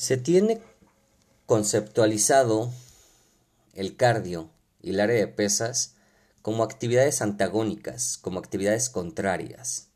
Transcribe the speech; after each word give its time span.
Se 0.00 0.16
tiene 0.16 0.62
conceptualizado 1.44 2.72
el 3.74 3.96
cardio 3.96 4.48
y 4.80 4.90
el 4.90 5.00
área 5.00 5.16
de 5.16 5.28
pesas 5.28 5.94
como 6.40 6.62
actividades 6.62 7.20
antagónicas, 7.20 8.16
como 8.16 8.38
actividades 8.38 8.88
contrarias. 8.88 9.90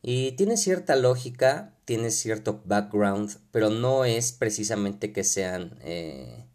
Y 0.00 0.32
tiene 0.32 0.56
cierta 0.56 0.96
lógica, 0.96 1.74
tiene 1.84 2.10
cierto 2.10 2.62
background, 2.64 3.36
pero 3.50 3.68
no 3.68 4.06
es 4.06 4.32
precisamente 4.32 5.12
que 5.12 5.22
sean 5.22 5.78
eh, 5.82 6.46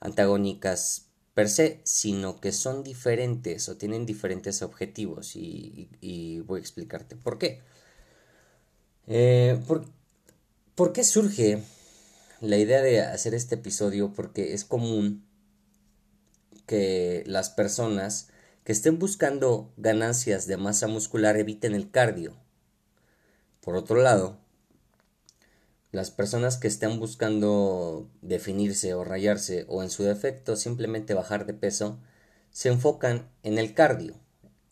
antagónicas 0.00 1.10
per 1.34 1.48
se, 1.48 1.80
sino 1.84 2.40
que 2.40 2.50
son 2.50 2.82
diferentes 2.82 3.68
o 3.68 3.76
tienen 3.76 4.04
diferentes 4.04 4.62
objetivos 4.62 5.36
y, 5.36 6.40
voy 6.44 6.58
a 6.58 6.60
explicarte 6.60 7.14
por 7.14 7.38
qué. 7.38 7.62
Eh, 9.06 9.62
¿Por 10.74 10.92
qué 10.92 11.04
surge 11.04 11.62
la 12.40 12.56
idea 12.56 12.82
de 12.82 13.02
hacer 13.02 13.34
este 13.34 13.56
episodio 13.56 14.12
porque 14.14 14.54
es 14.54 14.64
común 14.64 15.26
que 16.66 17.22
las 17.26 17.50
personas 17.50 18.28
que 18.64 18.72
estén 18.72 18.98
buscando 18.98 19.72
ganancias 19.76 20.46
de 20.46 20.56
masa 20.56 20.86
muscular 20.86 21.36
eviten 21.36 21.74
el 21.74 21.90
cardio. 21.90 22.36
Por 23.60 23.76
otro 23.76 24.00
lado, 24.00 24.38
las 25.92 26.10
personas 26.10 26.56
que 26.56 26.68
estén 26.68 26.98
buscando 26.98 28.08
definirse 28.22 28.94
o 28.94 29.04
rayarse 29.04 29.66
o 29.68 29.82
en 29.82 29.90
su 29.90 30.04
defecto 30.04 30.56
simplemente 30.56 31.14
bajar 31.14 31.46
de 31.46 31.54
peso 31.54 31.98
se 32.50 32.68
enfocan 32.68 33.28
en 33.42 33.58
el 33.58 33.74
cardio 33.74 34.14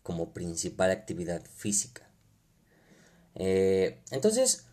como 0.03 0.33
principal 0.33 0.91
actividad 0.91 1.43
física. 1.45 2.09
Eh, 3.35 4.01
entonces, 4.11 4.68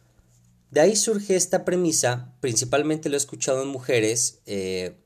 de 0.72 0.82
ahí 0.82 0.96
surge 0.96 1.36
esta 1.36 1.66
premisa, 1.66 2.34
principalmente 2.42 3.10
lo 3.10 3.16
he 3.16 3.18
escuchado 3.18 3.64
en 3.64 3.70
mujeres, 3.70 4.40
eh, 4.46 4.98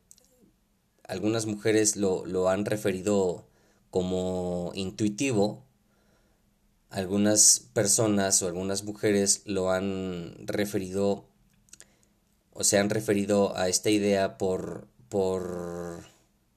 algunas 1.04 1.46
mujeres 1.46 1.96
lo, 1.96 2.50
han 2.50 2.66
referido 2.66 3.48
como 3.90 4.72
intuitivo, 4.76 5.66
algunas 6.90 7.68
personas 7.74 8.42
o 8.42 8.48
algunas 8.48 8.84
mujeres 8.84 9.42
lo 9.46 9.72
han 9.72 10.36
referido 10.40 11.26
o 12.54 12.64
se 12.64 12.78
han 12.78 12.90
referido 12.90 13.56
a 13.58 13.70
esta 13.70 13.90
idea 13.90 14.38
por, 14.38 14.88
por 15.08 16.04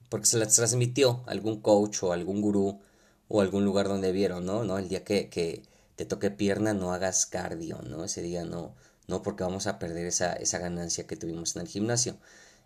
porque 0.09 0.27
se 0.27 0.37
la 0.37 0.47
transmitió 0.47 1.23
algún 1.25 1.61
coach 1.61 2.03
o 2.03 2.13
algún 2.13 2.41
gurú 2.41 2.79
o 3.27 3.41
algún 3.41 3.65
lugar 3.65 3.87
donde 3.87 4.11
vieron, 4.11 4.45
¿no? 4.45 4.63
¿no? 4.63 4.77
El 4.77 4.87
día 4.87 5.03
que, 5.03 5.29
que 5.29 5.63
te 5.95 6.05
toque 6.05 6.29
pierna 6.29 6.73
no 6.73 6.93
hagas 6.93 7.25
cardio, 7.25 7.81
¿no? 7.81 8.03
Ese 8.03 8.21
día 8.21 8.43
no, 8.43 8.75
no 9.07 9.21
porque 9.21 9.43
vamos 9.43 9.67
a 9.67 9.79
perder 9.79 10.05
esa, 10.05 10.33
esa 10.33 10.59
ganancia 10.59 11.07
que 11.07 11.15
tuvimos 11.15 11.55
en 11.55 11.63
el 11.63 11.67
gimnasio. 11.67 12.17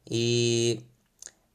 Y 0.05 0.83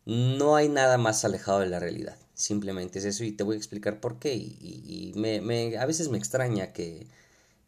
no 0.04 0.56
hay 0.56 0.68
nada 0.68 0.98
más 0.98 1.24
alejado 1.24 1.60
de 1.60 1.66
la 1.66 1.78
realidad. 1.80 2.16
Simplemente 2.34 2.98
es 2.98 3.04
eso 3.04 3.24
y 3.24 3.32
te 3.32 3.44
voy 3.44 3.54
a 3.54 3.58
explicar 3.58 4.00
por 4.00 4.18
qué. 4.18 4.34
Y, 4.34 5.12
me, 5.16 5.40
me, 5.40 5.76
a 5.78 5.86
veces 5.86 6.08
me 6.08 6.18
extraña 6.18 6.72
que, 6.72 7.06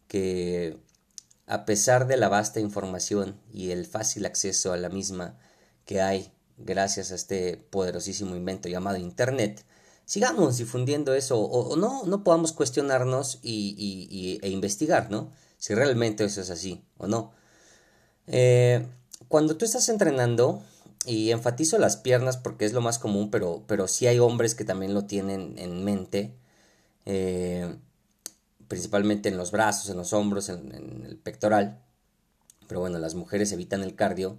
que 0.09 0.79
a 1.47 1.65
pesar 1.65 2.07
de 2.07 2.17
la 2.17 2.29
vasta 2.29 2.61
información 2.61 3.37
y 3.53 3.71
el 3.71 3.87
fácil 3.87 4.27
acceso 4.27 4.73
a 4.73 4.77
la 4.77 4.89
misma 4.89 5.39
que 5.85 6.01
hay 6.01 6.33
gracias 6.57 7.13
a 7.13 7.15
este 7.17 7.57
poderosísimo 7.57 8.37
invento 8.37 8.69
llamado 8.69 8.97
Internet, 8.97 9.65
sigamos 10.05 10.59
difundiendo 10.59 11.15
eso 11.15 11.41
o, 11.41 11.77
no, 11.77 12.05
no 12.05 12.25
podamos 12.25 12.53
cuestionarnos 12.53 13.41
y, 13.43 13.75
y, 13.79 14.39
e 14.47 14.51
investigar, 14.51 15.11
¿no? 15.11 15.31
Si 15.65 15.75
realmente 15.75 16.27
eso 16.27 16.43
es 16.43 16.51
así 16.51 16.85
o 16.99 17.07
no. 17.07 17.33
Eh, 18.27 18.87
cuando 19.29 19.57
tú 19.57 19.65
estás 19.65 19.89
entrenando, 19.89 20.63
y 21.07 21.31
enfatizo 21.31 21.79
las 21.79 21.97
piernas 21.97 22.37
porque 22.37 22.67
es 22.67 22.75
lo 22.75 22.83
más 22.83 22.99
común, 22.99 23.31
pero, 23.31 23.65
pero 23.67 23.89
sí 23.89 24.07
hay 24.07 24.19
hombres 24.19 24.55
que 24.55 24.67
también 24.67 24.93
lo 24.93 25.07
tienen 25.07 25.55
en 25.57 25.83
mente, 25.83 26.35
eh, 27.07 27.77
principalmente 28.69 29.31
en 29.31 29.39
los 29.39 29.53
brazos, 29.53 29.89
en 29.89 29.97
los 29.97 30.13
hombros, 30.13 30.51
en, 30.51 31.03
el 31.07 31.17
pectoral. 31.17 31.81
Pero 32.69 32.81
bueno, 32.81 32.99
las 32.99 33.15
mujeres 33.15 33.51
evitan 33.53 33.83
el 33.83 33.95
cardio 33.95 34.37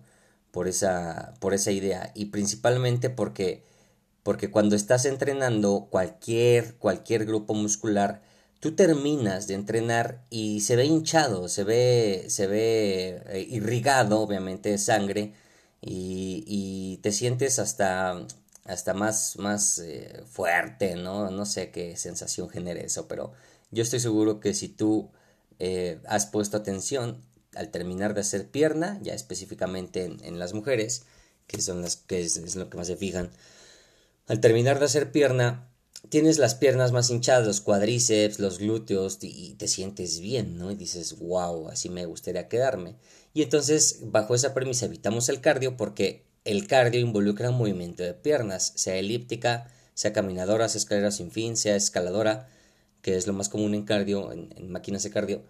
por 0.51 0.67
esa, 0.67 1.33
por 1.39 1.55
esa 1.55 1.71
idea 1.71 2.11
y 2.13 2.25
principalmente 2.25 3.09
porque, 3.09 3.63
porque 4.21 4.51
cuando 4.51 4.75
estás 4.75 5.05
entrenando 5.05 5.87
cualquier, 5.89 6.75
cualquier 6.75 7.25
grupo 7.25 7.55
muscular, 7.55 8.21
tú 8.65 8.75
terminas 8.75 9.45
de 9.45 9.53
entrenar 9.53 10.25
y 10.31 10.61
se 10.61 10.75
ve 10.75 10.85
hinchado, 10.85 11.49
se 11.49 11.63
ve, 11.63 12.25
se 12.29 12.47
ve 12.47 13.21
eh, 13.27 13.45
irrigado, 13.47 14.19
obviamente, 14.19 14.69
de 14.69 14.79
sangre, 14.79 15.35
y, 15.81 16.97
te 17.03 17.11
sientes 17.11 17.59
hasta, 17.59 18.25
hasta 18.63 18.95
más, 18.95 19.37
más 19.37 19.77
eh, 19.77 20.23
fuerte, 20.25 20.95
¿no? 20.95 21.29
No 21.29 21.45
sé 21.45 21.69
qué 21.69 21.95
sensación 21.95 22.49
genere 22.49 22.85
eso, 22.85 23.07
pero 23.07 23.33
yo 23.69 23.83
estoy 23.83 23.99
seguro 23.99 24.39
que 24.39 24.55
si 24.55 24.67
tú 24.67 25.11
eh, 25.59 25.99
has 26.07 26.25
puesto 26.25 26.57
atención 26.57 27.21
al 27.53 27.69
terminar 27.69 28.15
de 28.15 28.21
hacer 28.21 28.49
pierna, 28.49 28.97
ya 29.03 29.13
específicamente 29.13 30.05
en, 30.05 30.39
las 30.39 30.53
mujeres, 30.55 31.03
que 31.45 31.61
son 31.61 31.83
las 31.83 31.97
que 31.97 32.21
es 32.21 32.55
lo 32.55 32.67
que 32.71 32.77
más 32.77 32.87
se 32.87 32.97
fijan, 32.97 33.29
al 34.25 34.39
terminar 34.39 34.79
de 34.79 34.85
hacer 34.85 35.11
pierna, 35.11 35.69
tienes 36.09 36.37
las 36.37 36.55
piernas 36.55 36.91
más 36.91 37.09
hinchadas, 37.09 37.47
los 37.47 37.61
cuadríceps, 37.61 38.39
los 38.39 38.59
glúteos 38.59 39.17
y 39.21 39.55
te 39.55 39.67
sientes 39.67 40.19
bien, 40.19 40.57
¿no? 40.57 40.71
Y 40.71 40.75
dices, 40.75 41.17
wow, 41.19 41.69
así 41.69 41.89
me 41.89 42.05
gustaría 42.05 42.47
quedarme. 42.47 42.95
Y 43.33 43.41
entonces, 43.41 43.99
bajo 44.03 44.35
esa 44.35 44.53
premisa, 44.53 44.85
evitamos 44.85 45.29
el 45.29 45.41
cardio 45.41 45.77
porque 45.77 46.23
el 46.45 46.67
cardio 46.67 47.01
involucra 47.01 47.49
un 47.49 47.57
movimiento 47.57 48.03
de 48.03 48.13
piernas, 48.13 48.73
sea 48.75 48.95
elíptica, 48.95 49.67
sea 49.93 50.13
caminadora, 50.13 50.69
sea 50.69 50.79
escalera 50.79 51.11
sin 51.11 51.31
fin, 51.31 51.57
sea 51.57 51.75
escaladora, 51.75 52.47
que 53.01 53.15
es 53.15 53.27
lo 53.27 53.33
más 53.33 53.49
común 53.49 53.73
en 53.73 53.83
cardio, 53.83 54.31
en, 54.31 54.71
máquinas 54.71 55.03
de 55.03 55.09
cardio. 55.09 55.43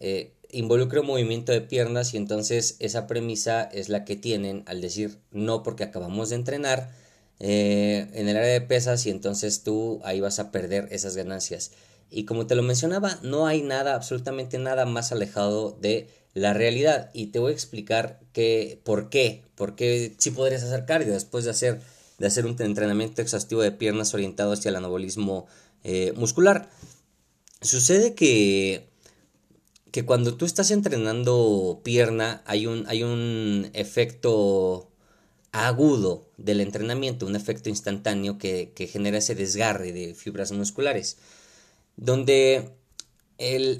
Eh, 0.00 0.32
involucra 0.50 1.00
un 1.00 1.06
movimiento 1.06 1.52
de 1.52 1.60
piernas 1.60 2.14
y 2.14 2.16
entonces 2.16 2.76
esa 2.78 3.06
premisa 3.06 3.62
es 3.62 3.88
la 3.88 4.04
que 4.04 4.16
tienen 4.16 4.62
al 4.66 4.80
decir 4.80 5.18
no 5.30 5.62
porque 5.62 5.84
acabamos 5.84 6.30
de 6.30 6.36
entrenar, 6.36 6.90
eh, 7.40 8.08
en 8.14 8.28
el 8.28 8.36
área 8.36 8.52
de 8.52 8.60
pesas 8.60 9.06
y 9.06 9.10
entonces 9.10 9.62
tú 9.62 10.00
ahí 10.04 10.20
vas 10.20 10.38
a 10.38 10.50
perder 10.50 10.88
esas 10.90 11.16
ganancias. 11.16 11.72
Y 12.10 12.24
como 12.24 12.46
te 12.46 12.54
lo 12.54 12.62
mencionaba, 12.62 13.18
no 13.22 13.46
hay 13.46 13.62
nada, 13.62 13.94
absolutamente 13.94 14.58
nada 14.58 14.86
más 14.86 15.12
alejado 15.12 15.76
de 15.80 16.08
la 16.34 16.54
realidad. 16.54 17.10
Y 17.12 17.26
te 17.26 17.38
voy 17.38 17.52
a 17.52 17.54
explicar 17.54 18.20
que, 18.32 18.80
por 18.84 19.10
qué, 19.10 19.44
por 19.54 19.76
qué 19.76 20.14
sí 20.18 20.30
podrías 20.30 20.62
hacer 20.62 20.86
cardio 20.86 21.12
después 21.12 21.44
de 21.44 21.50
hacer, 21.50 21.80
de 22.18 22.26
hacer 22.26 22.46
un 22.46 22.56
entrenamiento 22.60 23.20
exhaustivo 23.20 23.62
de 23.62 23.72
piernas 23.72 24.14
orientado 24.14 24.52
hacia 24.52 24.70
el 24.70 24.76
anabolismo 24.76 25.46
eh, 25.84 26.12
muscular. 26.16 26.70
Sucede 27.60 28.14
que, 28.14 28.88
que 29.90 30.04
cuando 30.04 30.36
tú 30.36 30.46
estás 30.46 30.70
entrenando 30.70 31.80
pierna 31.84 32.42
hay 32.46 32.66
un, 32.66 32.84
hay 32.88 33.02
un 33.02 33.70
efecto 33.74 34.90
agudo 35.52 36.28
del 36.36 36.60
entrenamiento, 36.60 37.26
un 37.26 37.36
efecto 37.36 37.68
instantáneo 37.68 38.38
que, 38.38 38.72
genera 38.90 39.18
ese 39.18 39.34
desgarre 39.34 39.92
de 39.92 40.14
fibras 40.14 40.52
musculares, 40.52 41.18
donde 41.96 42.70
el, 43.38 43.72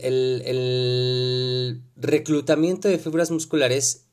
reclutamiento 1.96 2.88
de 2.88 2.98
fibras 2.98 3.30
musculares 3.30 4.04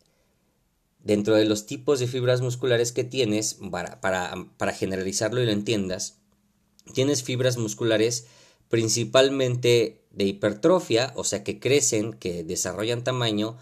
dentro 1.03 1.35
de 1.35 1.45
los 1.45 1.65
tipos 1.65 1.99
de 1.99 2.07
fibras 2.07 2.41
musculares 2.41 2.91
que 2.91 3.03
tienes, 3.03 3.57
para, 3.71 4.01
para, 4.01 4.73
generalizarlo 4.73 5.41
y 5.41 5.45
lo 5.45 5.51
entiendas, 5.51 6.17
tienes 6.93 7.23
fibras 7.23 7.57
musculares 7.57 8.25
principalmente 8.69 10.01
de 10.11 10.25
hipertrofia, 10.25 11.13
o 11.15 11.23
sea 11.23 11.43
que 11.43 11.59
crecen, 11.59 12.13
que 12.13 12.43
desarrollan 12.43 13.03
tamaño, 13.03 13.57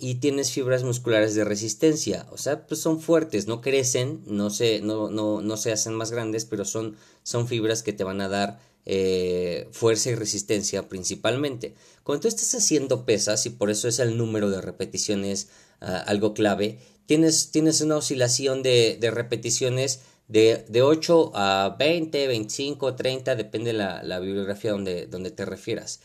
y 0.00 0.16
tienes 0.16 0.52
fibras 0.52 0.84
musculares 0.84 1.34
de 1.34 1.44
resistencia, 1.44 2.26
o 2.30 2.38
sea, 2.38 2.66
pues 2.66 2.80
son 2.80 3.00
fuertes, 3.00 3.46
no 3.46 3.60
crecen, 3.60 4.22
no 4.26 4.50
se, 4.50 4.80
no, 4.80 5.10
no, 5.10 5.40
no 5.40 5.56
se 5.56 5.72
hacen 5.72 5.94
más 5.94 6.10
grandes, 6.10 6.44
pero 6.44 6.64
son, 6.64 6.96
son 7.22 7.48
fibras 7.48 7.82
que 7.82 7.92
te 7.92 8.04
van 8.04 8.20
a 8.20 8.28
dar 8.28 8.60
eh, 8.86 9.68
fuerza 9.72 10.10
y 10.10 10.14
resistencia 10.14 10.88
principalmente. 10.88 11.74
Cuando 12.04 12.22
tú 12.22 12.28
estás 12.28 12.54
haciendo 12.54 13.04
pesas, 13.04 13.44
y 13.46 13.50
por 13.50 13.70
eso 13.70 13.88
es 13.88 13.98
el 13.98 14.16
número 14.16 14.50
de 14.50 14.60
repeticiones 14.60 15.48
ah, 15.80 16.04
algo 16.06 16.32
clave, 16.32 16.78
tienes, 17.06 17.50
tienes 17.50 17.80
una 17.80 17.96
oscilación 17.96 18.62
de, 18.62 18.96
de 19.00 19.10
repeticiones 19.10 20.00
de, 20.28 20.64
de, 20.68 20.82
8 20.82 21.32
a 21.34 21.76
20, 21.78 22.26
25, 22.28 22.94
30, 22.94 23.34
depende 23.34 23.72
la, 23.72 24.02
la 24.02 24.20
bibliografía 24.20 24.72
donde, 24.72 25.06
donde 25.06 25.30
te 25.30 25.44
refieras. 25.44 26.00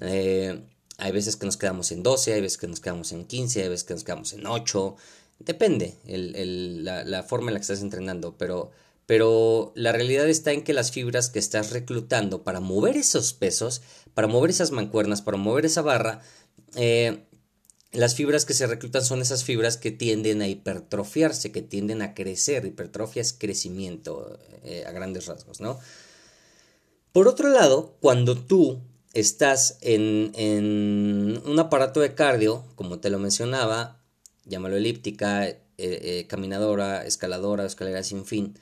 Eh, 0.00 0.60
hay 0.98 1.12
veces 1.12 1.36
que 1.36 1.46
nos 1.46 1.56
quedamos 1.56 1.92
en 1.92 2.02
12, 2.02 2.34
hay 2.34 2.40
veces 2.40 2.58
que 2.58 2.68
nos 2.68 2.80
quedamos 2.80 3.12
en 3.12 3.24
15, 3.26 3.62
hay 3.62 3.68
veces 3.68 3.84
que 3.84 3.94
nos 3.94 4.04
quedamos 4.04 4.32
en 4.32 4.46
8. 4.46 4.96
Depende 5.38 5.96
la, 6.06 7.04
la, 7.04 7.22
forma 7.22 7.50
en 7.50 7.54
la 7.54 7.60
que 7.60 7.64
estás 7.64 7.82
entrenando, 7.82 8.36
pero 8.38 8.70
pero 9.06 9.72
la 9.76 9.92
realidad 9.92 10.28
está 10.28 10.52
en 10.52 10.64
que 10.64 10.72
las 10.72 10.90
fibras 10.90 11.30
que 11.30 11.38
estás 11.38 11.70
reclutando 11.70 12.42
para 12.42 12.58
mover 12.58 12.96
esos 12.96 13.32
pesos, 13.32 13.82
para 14.14 14.26
mover 14.26 14.50
esas 14.50 14.72
mancuernas, 14.72 15.22
para 15.22 15.36
mover 15.36 15.64
esa 15.64 15.82
barra, 15.82 16.22
eh, 16.74 17.22
las 17.92 18.16
fibras 18.16 18.44
que 18.44 18.52
se 18.52 18.66
reclutan 18.66 19.04
son 19.04 19.22
esas 19.22 19.44
fibras 19.44 19.76
que 19.76 19.92
tienden 19.92 20.42
a 20.42 20.48
hipertrofiarse, 20.48 21.52
que 21.52 21.62
tienden 21.62 22.02
a 22.02 22.14
crecer. 22.14 22.66
Hipertrofia 22.66 23.22
es 23.22 23.32
crecimiento 23.32 24.38
eh, 24.64 24.84
a 24.86 24.90
grandes 24.90 25.26
rasgos, 25.26 25.60
¿no? 25.60 25.78
Por 27.12 27.28
otro 27.28 27.48
lado, 27.48 27.96
cuando 28.00 28.36
tú 28.36 28.82
estás 29.20 29.78
en, 29.80 30.32
en, 30.34 31.42
un 31.44 31.58
aparato 31.58 32.00
de 32.00 32.14
cardio, 32.14 32.64
como 32.74 32.98
te 32.98 33.10
lo 33.10 33.18
mencionaba, 33.18 34.00
llámalo 34.44 34.76
elíptica, 34.76 35.46
eh, 35.78 36.26
caminadora, 36.28 37.04
escaladora, 37.04 37.66
escalera 37.66 38.02
sin 38.02 38.24
fin, 38.24 38.58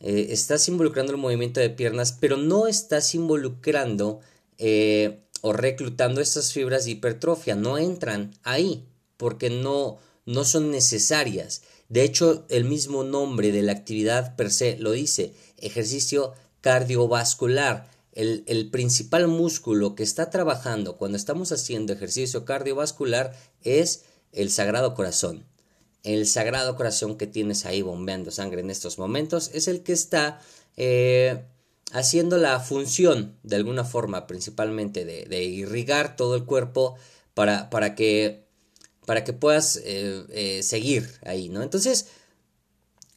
eh, 0.00 0.28
estás 0.30 0.68
involucrando 0.68 1.12
el 1.12 1.18
movimiento 1.18 1.60
de 1.60 1.70
piernas, 1.70 2.12
pero 2.12 2.36
no 2.36 2.66
estás 2.66 3.14
involucrando 3.14 4.20
eh, 4.58 5.20
o 5.40 5.52
reclutando 5.52 6.20
esas 6.20 6.52
fibras 6.52 6.84
de 6.84 6.92
hipertrofia, 6.92 7.54
no 7.54 7.78
entran 7.78 8.34
ahí 8.42 8.84
porque 9.16 9.48
no, 9.48 9.98
no 10.26 10.44
son 10.44 10.70
necesarias. 10.70 11.62
De 11.88 12.02
hecho, 12.02 12.44
el 12.50 12.64
mismo 12.64 13.04
nombre 13.04 13.52
de 13.52 13.62
la 13.62 13.72
actividad 13.72 14.36
per 14.36 14.50
se 14.50 14.76
lo 14.78 14.90
dice, 14.92 15.32
ejercicio 15.58 16.34
cardiovascular. 16.60 17.88
El, 18.16 18.70
principal 18.70 19.28
músculo 19.28 19.94
que 19.94 20.02
está 20.02 20.30
trabajando 20.30 20.96
cuando 20.96 21.18
estamos 21.18 21.52
haciendo 21.52 21.92
ejercicio 21.92 22.46
cardiovascular 22.46 23.36
es 23.62 24.04
el 24.32 24.50
sagrado 24.50 24.94
corazón 24.94 25.44
el 26.02 26.26
sagrado 26.26 26.76
corazón 26.76 27.18
que 27.18 27.26
tienes 27.26 27.66
ahí 27.66 27.82
bombeando 27.82 28.30
sangre 28.30 28.60
en 28.60 28.70
estos 28.70 28.98
momentos 28.98 29.50
es 29.52 29.68
el 29.68 29.82
que 29.82 29.92
está 29.92 30.40
eh, 30.76 31.44
haciendo 31.92 32.38
la 32.38 32.58
función 32.60 33.36
de 33.42 33.56
alguna 33.56 33.84
forma 33.84 34.26
principalmente 34.26 35.04
de, 35.04 35.44
irrigar 35.44 36.16
todo 36.16 36.36
el 36.36 36.44
cuerpo 36.44 36.96
para, 37.34 37.70
para, 37.70 37.94
que, 37.94 38.46
para 39.04 39.24
que 39.24 39.32
puedas 39.32 39.76
eh, 39.84 40.24
eh, 40.30 40.62
seguir 40.62 41.10
ahí, 41.24 41.48
¿no? 41.48 41.62
Entonces, 41.62 42.06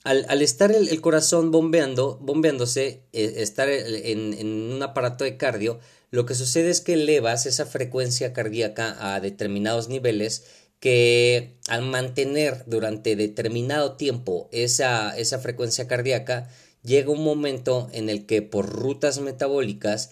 al, 0.04 0.42
estar 0.42 0.72
el, 0.72 1.02
corazón 1.02 1.52
bombeando, 1.52 2.18
bombeándose, 2.22 3.04
estar 3.12 3.70
en, 3.70 4.34
en 4.34 4.48
un 4.48 4.82
aparato 4.82 5.24
de 5.24 5.38
cardio, 5.38 5.80
lo 6.12 6.26
que 6.26 6.36
sucede 6.36 6.70
es 6.70 6.82
que 6.82 6.94
elevas 6.94 7.46
esa 7.46 7.66
frecuencia 7.66 8.34
cardíaca 8.34 9.14
a 9.14 9.20
determinados 9.20 9.90
niveles 9.90 10.46
que 10.80 11.58
al 11.68 11.84
mantener 11.84 12.64
durante 12.66 13.16
determinado 13.16 13.94
tiempo 13.98 14.50
esa, 14.52 15.18
esa 15.18 15.40
frecuencia 15.40 15.88
cardíaca, 15.88 16.50
llega 16.84 17.12
un 17.12 17.24
momento 17.24 17.90
en 17.92 18.10
el 18.10 18.26
que 18.26 18.42
por 18.42 18.68
rutas 18.70 19.20
metabólicas 19.20 20.12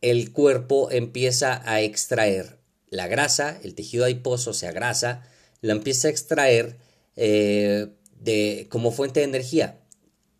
el 0.00 0.32
cuerpo 0.32 0.90
empieza 0.90 1.62
a 1.64 1.80
extraer 1.80 2.58
la 2.90 3.06
grasa, 3.06 3.58
el 3.62 3.74
tejido 3.74 4.04
adiposo, 4.04 4.50
o 4.50 4.54
sea, 4.54 4.72
grasa, 4.72 5.22
la 5.60 5.72
empieza 5.72 6.08
a 6.08 6.10
extraer 6.10 6.76
eh, 7.16 7.88
de, 8.20 8.66
como 8.70 8.92
fuente 8.92 9.20
de 9.20 9.26
energía. 9.26 9.80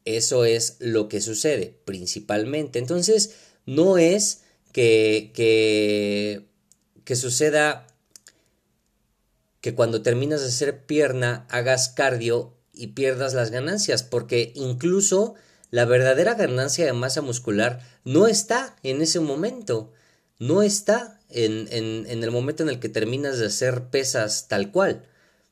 Eso 0.04 0.44
es 0.44 0.76
lo 0.80 1.08
que 1.08 1.20
sucede 1.20 1.78
principalmente. 1.84 2.78
Entonces, 2.78 3.34
no 3.66 3.98
es 3.98 4.42
que, 4.72 5.32
que, 5.34 6.46
que 7.04 7.16
suceda 7.16 7.86
que 9.60 9.75
cuando 9.75 10.02
terminas 10.02 10.40
de 10.40 10.48
hacer 10.48 10.86
pierna 10.86 11.46
hagas 11.50 11.88
cardio 11.88 12.54
y 12.72 12.88
pierdas 12.88 13.34
las 13.34 13.50
ganancias, 13.50 14.02
porque 14.02 14.52
incluso 14.54 15.34
la 15.70 15.84
verdadera 15.84 16.34
ganancia 16.34 16.86
de 16.86 16.92
masa 16.92 17.22
muscular 17.22 17.81
no 18.04 18.26
está 18.26 18.76
en 18.82 19.02
ese 19.02 19.20
momento, 19.20 19.92
no 20.38 20.62
está 20.62 21.20
en, 21.28 21.69
en, 21.70 22.22
el 22.22 22.31
momento 22.31 22.62
en 22.62 22.69
el 22.69 22.81
que 22.81 22.88
terminas 22.88 23.38
de 23.38 23.46
hacer 23.46 23.88
pesas 23.90 24.48
tal 24.48 24.70
cual, 24.70 25.04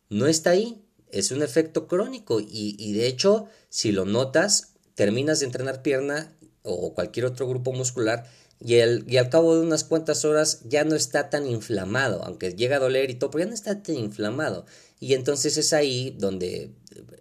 no 0.09 0.27
está 0.27 0.51
ahí, 0.51 0.86
es 1.19 1.31
un 1.31 1.43
efecto 1.43 1.87
crónico 1.87 2.41
y, 2.41 2.93
de 2.93 3.07
hecho 3.07 3.47
si 3.69 3.93
lo 3.93 4.05
notas, 4.05 4.73
terminas 4.95 5.41
de 5.41 5.47
entrenar 5.47 5.83
pierna 5.83 6.33
o 6.63 6.95
cualquier 6.95 7.27
otro 7.27 7.49
grupo 7.49 7.73
muscular 7.73 8.27
y, 8.61 8.77
el, 8.77 9.05
y 9.07 9.19
al 9.19 9.29
cabo 9.29 9.55
de 9.55 9.61
unas 9.63 9.85
cuantas 9.85 10.25
horas 10.25 10.61
ya 10.65 10.85
no 10.85 10.95
está 10.95 11.29
tan 11.31 11.47
inflamado, 11.47 12.23
aunque 12.25 12.55
llega 12.55 12.77
a 12.77 12.81
doler 12.81 13.11
y 13.11 13.15
todo, 13.15 13.31
pero 13.31 13.45
ya 13.45 13.49
no 13.49 13.55
está 13.55 13.83
tan 13.83 13.97
inflamado. 13.97 14.65
Y 14.99 15.15
entonces 15.15 15.59
es 15.59 15.73
ahí 15.73 16.15
donde, 16.19 16.71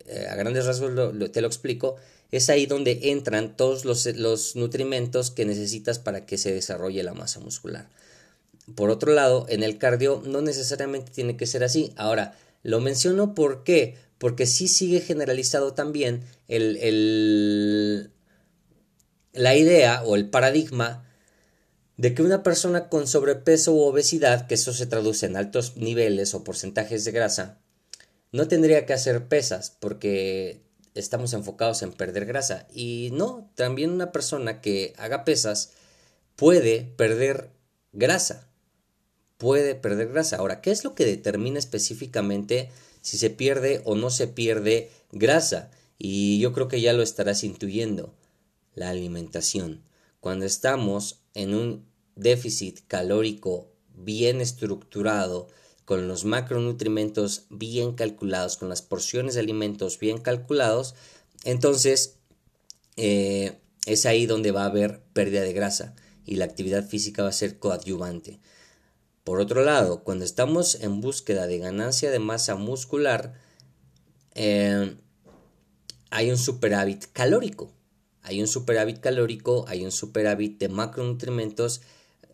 eh, 0.06 0.28
a 0.30 0.36
grandes 0.36 0.66
rasgos 0.66 0.92
te 1.32 1.42
lo 1.42 1.48
explico, 1.48 1.98
es 2.32 2.50
ahí 2.50 2.66
donde 2.66 3.12
entran 3.12 3.56
todos 3.56 3.86
los, 3.86 4.06
los 4.16 4.56
nutrimentos 4.56 5.30
que 5.32 5.46
necesitas 5.46 6.00
para 6.00 6.26
que 6.26 6.38
se 6.38 6.54
desarrolle 6.54 7.04
la 7.04 7.14
masa 7.14 7.40
muscular. 7.40 7.90
Por 8.76 8.90
otro 8.90 9.14
lado, 9.14 9.46
en 9.50 9.62
el 9.62 9.78
cardio 9.78 10.24
no 10.26 10.42
necesariamente 10.42 11.12
tiene 11.12 11.38
que 11.38 11.46
ser 11.46 11.64
así. 11.64 11.94
Ahora, 11.98 12.36
lo 12.66 12.82
menciono. 12.82 13.36
Porque 13.36 14.46
sí 14.48 14.68
sigue 14.68 15.00
generalizado 15.00 15.74
también 15.74 16.24
el, 16.48 18.12
la 19.34 19.56
idea 19.56 20.01
o 20.04 20.16
el 20.16 20.30
paradigma 20.30 21.06
de 21.98 22.13
que 22.13 22.24
una 22.24 22.44
persona 22.44 22.89
con 22.89 23.08
sobrepeso 23.08 23.74
u 23.74 23.82
obesidad, 23.82 24.48
que 24.48 24.56
eso 24.56 24.74
se 24.74 24.88
traduce 24.88 25.28
en 25.28 25.38
altos 25.38 25.78
niveles 25.78 26.34
o 26.34 26.44
porcentajes 26.44 27.06
de 27.06 27.12
grasa, 27.12 27.60
no 28.32 28.48
tendría 28.48 28.86
que 28.86 28.94
hacer 28.94 29.28
pesas 29.28 29.78
porque 29.80 30.63
estamos 30.96 31.34
enfocados 31.34 31.84
en 31.84 31.94
perder 31.94 32.25
grasa. 32.25 32.68
Y 32.74 33.12
no, 33.13 33.51
también 33.56 33.92
una 33.92 34.12
persona 34.12 34.60
que 34.60 34.94
haga 34.98 35.24
pesas 35.24 35.74
puede 36.36 36.82
perder 36.98 37.51
grasa. 37.94 38.50
Puede 39.38 39.75
perder 39.75 40.10
grasa. 40.10 40.38
Ahora, 40.38 40.62
¿qué 40.62 40.72
es 40.72 40.84
lo 40.84 40.96
que 40.96 41.06
determina 41.06 41.60
específicamente 41.60 42.70
si 43.01 43.18
se 43.18 43.30
pierde 43.30 43.82
o 43.86 43.96
no 43.96 44.10
se 44.10 44.27
pierde 44.27 44.92
grasa? 45.12 45.72
Y 45.98 46.39
yo 46.39 46.54
creo 46.54 46.68
que 46.68 46.82
ya 46.82 46.94
lo 46.94 47.04
estarás 47.04 47.44
intuyendo. 47.44 48.13
La 48.74 48.89
alimentación. 48.89 49.84
Cuando 50.20 50.46
estamos 50.46 51.22
en 51.34 51.54
un 51.54 51.86
déficit 52.15 52.80
calórico 52.88 53.72
bien 53.94 54.42
estructurado, 54.42 55.48
con 55.86 56.08
los 56.08 56.25
macronutrientes 56.25 57.46
bien 57.50 57.94
calculados, 57.94 58.58
con 58.58 58.70
las 58.70 58.82
porciones 58.82 59.36
de 59.36 59.42
alimentos 59.42 60.00
bien 60.00 60.18
calculados, 60.18 60.96
entonces 61.44 62.18
eh, 62.98 63.60
es 63.86 64.06
ahí 64.06 64.25
donde 64.25 64.51
va 64.51 64.63
a 64.63 64.68
haber 64.68 65.01
pérdida 65.13 65.42
de 65.42 65.54
grasa 65.54 65.96
y 66.25 66.36
la 66.36 66.46
actividad 66.46 66.88
física 66.88 67.22
va 67.24 67.30
a 67.30 67.34
ser 67.34 67.60
coadyuvante. 67.60 68.39
Por 69.25 69.39
otro 69.39 69.63
lado, 69.63 70.03
cuando 70.03 70.24
estamos 70.24 70.75
en 70.82 71.01
búsqueda 71.01 71.48
de 71.48 71.58
ganancia 71.58 72.12
de 72.12 72.20
masa 72.20 72.53
muscular, 72.53 73.34
eh, 74.36 74.98
hay 76.12 76.29
un 76.29 76.38
superávit 76.38 77.05
calórico. 77.12 77.72
Hay 78.22 78.39
un 78.39 78.48
superávit 78.48 79.00
calórico, 79.00 79.65
hay 79.67 79.84
un 79.84 79.91
superávit 79.91 80.60
de 80.60 80.70
macronutrientes, 80.70 81.82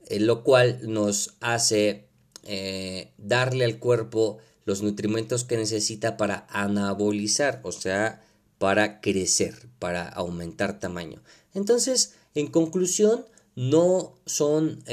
eh, 0.09 0.19
lo 0.19 0.43
cual 0.43 0.79
nos 0.83 1.35
hace 1.39 2.09
eh, 2.43 3.13
darle 3.17 3.63
al 3.63 3.79
cuerpo 3.79 4.39
los 4.65 4.81
nutrimentos 4.81 5.45
que 5.45 5.55
necesita 5.55 6.17
para 6.17 6.45
anabolizar, 6.49 7.61
o 7.63 7.71
sea, 7.71 8.21
para 8.57 8.99
crecer, 8.99 9.69
para 9.79 10.09
aumentar 10.09 10.81
tamaño. 10.81 11.23
Entonces, 11.53 12.15
en 12.35 12.47
conclusión, 12.47 13.25
no 13.55 14.17
son 14.25 14.83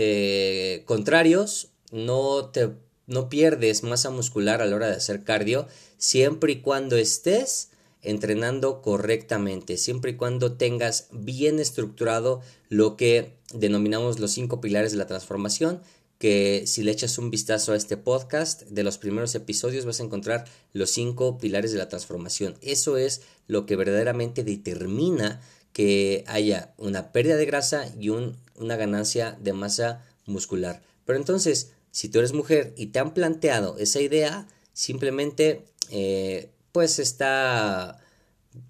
contrarios, 0.85 1.68
no 1.93 2.51
te 2.51 2.71
no 3.07 3.31
pierdes 3.31 3.83
masa 3.83 4.11
muscular 4.11 4.61
a 4.61 4.67
la 4.67 4.77
hora 4.77 4.89
de 4.89 4.97
hacer 4.97 5.25
cardio 5.25 5.67
siempre 5.97 6.53
y 6.53 6.61
cuando 6.61 6.97
estés 6.97 7.71
entrenando 8.03 8.81
correctamente, 8.83 9.77
siempre 9.77 10.13
y 10.13 10.17
cuando 10.17 10.53
tengas 10.53 11.09
bien 11.11 11.59
estructurado 11.59 12.43
lo 12.69 12.97
que 12.97 13.33
denominamos 13.53 14.19
los 14.21 14.31
cinco 14.33 14.61
pilares 14.61 14.93
de 14.93 14.99
la 14.99 15.07
transformación, 15.07 15.81
que 16.19 16.65
si 16.67 16.83
le 16.83 16.91
echas 16.91 17.17
un 17.19 17.31
vistazo 17.31 17.73
a 17.73 17.77
este 17.77 17.97
podcast 17.97 18.63
de 18.63 18.83
los 18.83 18.99
primeros 18.99 19.35
episodios 19.35 19.85
vas 19.85 20.01
a 20.01 20.05
encontrar 20.05 20.45
los 20.73 20.91
cinco 20.91 21.39
pilares 21.39 21.73
de 21.73 21.79
la 21.79 21.89
transformación. 21.89 22.57
Eso 22.61 22.97
es 22.97 23.23
lo 23.47 23.67
que 23.67 23.77
verdaderamente 23.77 24.45
determina 24.45 25.41
que 25.73 26.25
haya 26.27 26.75
una 26.77 27.13
pérdida 27.13 27.37
de 27.37 27.47
grasa 27.47 27.87
y 27.99 28.09
una 28.11 28.77
ganancia 28.77 29.39
de 29.41 29.53
masa 29.53 30.05
muscular. 30.27 30.83
Pero 31.05 31.19
entonces, 31.19 31.71
si 31.91 32.09
tú 32.09 32.19
eres 32.19 32.33
mujer 32.33 32.75
y 32.77 32.87
te 32.87 32.99
han 32.99 33.15
planteado 33.15 33.79
esa 33.79 34.01
idea, 34.01 34.47
simplemente 34.73 35.65
eh, 35.91 36.51
pues 36.73 36.99
está 36.99 38.01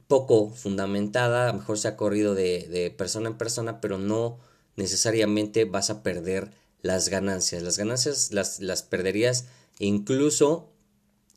poco 0.07 0.51
fundamentada, 0.51 1.45
a 1.45 1.53
lo 1.53 1.59
mejor 1.59 1.79
se 1.79 1.89
ha 1.89 1.97
corrido 1.97 2.35
de, 2.35 2.95
persona 2.97 3.29
en 3.29 3.39
persona, 3.39 3.81
pero 3.81 3.99
no 3.99 4.39
necesariamente 4.77 5.65
vas 5.65 5.91
a 5.91 6.03
perder 6.03 6.53
las 6.83 7.09
ganancias. 7.09 7.63
Las 7.63 7.79
ganancias 7.79 8.33
las, 8.33 8.61
las 8.61 8.83
perderías 8.83 9.47
incluso 9.79 10.71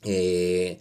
eh, 0.03 0.79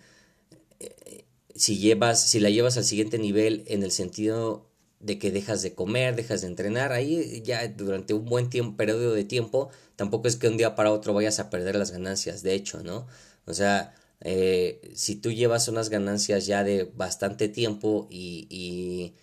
si, 1.55 1.79
llevas, 1.79 2.23
si 2.27 2.41
la 2.41 2.51
llevas 2.51 2.77
al 2.77 2.85
siguiente 2.85 3.19
nivel 3.19 3.65
en 3.67 3.83
el 3.83 3.91
sentido 3.91 4.70
de 5.01 5.19
que 5.19 5.31
dejas 5.31 5.63
de 5.63 5.75
comer, 5.75 6.15
dejas 6.15 6.43
de 6.43 6.49
entrenar, 6.49 6.93
ahí 6.93 7.43
ya 7.45 7.67
durante 7.69 8.15
un 8.15 8.27
buen 8.27 8.51
tiempo, 8.51 8.77
periodo 8.77 9.15
de 9.15 9.25
tiempo, 9.25 9.71
tampoco 9.97 10.29
es 10.29 10.37
que 10.37 10.49
un 10.49 10.59
día 10.59 10.75
para 10.77 10.93
otro 10.93 11.15
vayas 11.15 11.41
a 11.41 11.51
perder 11.51 11.77
las 11.77 11.91
ganancias, 11.91 12.43
de 12.43 12.55
hecho, 12.55 12.83
¿no? 12.83 13.07
O 13.47 13.55
sea, 13.55 13.95
eh, 14.21 14.93
si 14.95 15.17
tú 15.17 15.33
llevas 15.33 15.69
unas 15.69 15.89
ganancias 15.89 16.47
ya 16.47 16.65
de 16.65 16.85
bastante 16.85 17.49
tiempo 17.49 18.07
y, 18.11 18.47
y, 18.51 19.15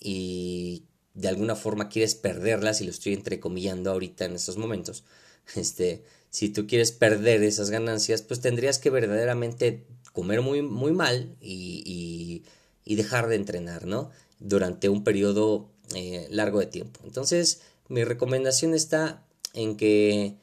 y, 0.00 0.84
de 1.14 1.28
alguna 1.28 1.54
forma 1.56 1.88
quieres 1.88 2.14
perderlas, 2.16 2.80
y 2.80 2.84
lo 2.84 2.90
estoy 2.90 3.14
entrecomillando 3.14 3.90
ahorita 3.92 4.24
en 4.24 4.34
estos 4.34 4.56
momentos, 4.56 5.04
este, 5.56 6.04
si 6.30 6.48
tú 6.50 6.66
quieres 6.66 6.92
perder 6.92 7.42
esas 7.44 7.70
ganancias, 7.70 8.22
pues 8.22 8.40
tendrías 8.40 8.78
que 8.78 8.90
verdaderamente 8.90 9.86
comer 10.12 10.42
muy, 10.42 10.62
muy 10.62 10.92
mal 10.92 11.36
y, 11.40 12.42
y 12.84 12.94
dejar 12.96 13.28
de 13.28 13.36
entrenar, 13.36 13.86
¿no? 13.86 14.10
Durante 14.40 14.88
un 14.88 15.04
periodo 15.04 15.68
eh, 15.94 16.26
largo 16.30 16.58
de 16.58 16.66
tiempo. 16.66 17.00
Entonces, 17.04 17.60
mi 17.88 18.04
recomendación 18.04 18.74
está 18.74 19.24
en 19.54 19.76
que 19.76 20.34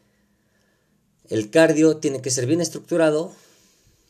el 1.30 1.50
cardio 1.50 1.98
tiene 1.98 2.22
que 2.22 2.32
ser 2.32 2.46
bien 2.46 2.62
estructurado, 2.62 3.34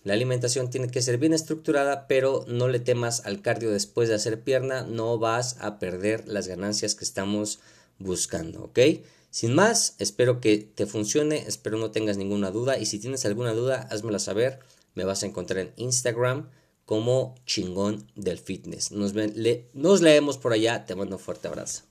la 0.03 0.13
alimentación 0.13 0.69
tiene 0.69 0.89
que 0.89 1.01
ser 1.01 1.17
bien 1.17 1.33
estructurada, 1.33 2.07
pero 2.07 2.45
no 2.47 2.67
le 2.67 2.79
temas 2.79 3.25
al 3.25 3.41
cardio 3.41 3.71
después 3.71 4.07
de 4.07 4.15
hacer 4.15 4.41
pierna, 4.41 4.83
no 4.83 5.17
vas 5.17 5.57
a 5.59 5.79
perder 5.79 6.27
las 6.27 6.47
ganancias 6.47 6.95
que 6.95 7.03
estamos 7.03 7.59
buscando, 7.99 8.63
¿ok? 8.63 8.79
Sin 9.31 9.53
más, 9.53 9.95
espero 9.99 10.39
que 10.39 10.57
te 10.59 10.85
funcione, 10.85 11.43
espero 11.47 11.77
no 11.77 11.91
tengas 11.91 12.17
ninguna 12.17 12.51
duda 12.51 12.77
y 12.77 12.85
si 12.85 12.99
tienes 12.99 13.25
alguna 13.25 13.53
duda, 13.53 13.87
házmela 13.91 14.19
saber, 14.19 14.59
me 14.95 15.03
vas 15.03 15.23
a 15.23 15.25
encontrar 15.25 15.59
en 15.59 15.73
Instagram 15.75 16.49
como 16.87 17.35
chingón 17.45 18.07
del 18.15 18.37
fitness. 18.37 18.93
Nos, 18.93 19.13
nos 19.73 20.01
leemos 20.01 20.37
por 20.37 20.53
allá, 20.53 20.85
te 20.85 20.95
mando 20.95 21.17
un 21.17 21.21
fuerte 21.21 21.49
abrazo. 21.49 21.83